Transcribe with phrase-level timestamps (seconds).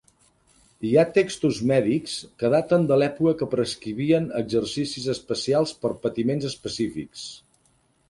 [0.87, 7.33] Hi ha textos mèdics que daten de l'època que prescrivien exercicis especials per patiments específics.